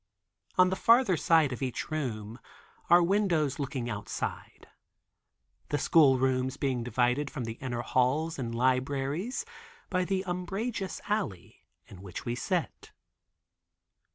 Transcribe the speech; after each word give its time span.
On 0.57 0.71
the 0.71 0.75
farther 0.75 1.15
side 1.15 1.53
of 1.53 1.61
each 1.61 1.91
room 1.91 2.39
are 2.89 3.03
windows 3.03 3.59
looking 3.59 3.87
outside. 3.87 4.67
The 5.69 5.77
school 5.77 6.17
rooms 6.17 6.57
being 6.57 6.83
divided 6.83 7.29
from 7.29 7.43
the 7.43 7.59
inner 7.61 7.83
halls 7.83 8.39
and 8.39 8.55
libraries 8.55 9.45
by 9.91 10.05
the 10.05 10.25
umbrageous 10.25 11.01
alley, 11.07 11.67
in 11.85 12.01
which 12.01 12.25
we 12.25 12.33
sit. 12.33 12.93